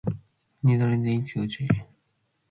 Nidquepash 0.63 1.33
icnui 1.41 1.75